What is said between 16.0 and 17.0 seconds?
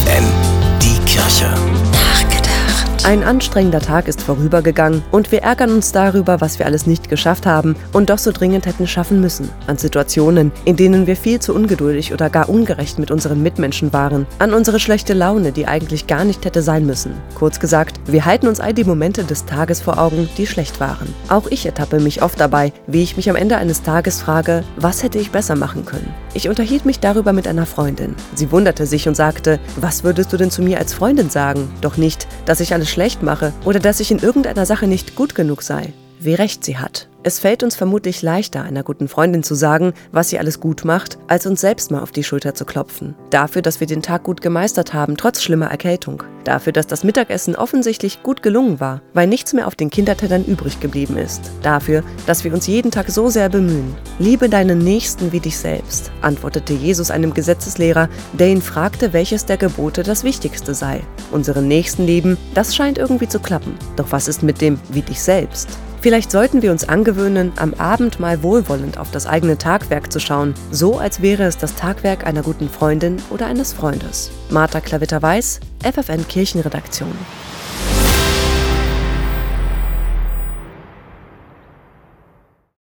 gar nicht hätte sein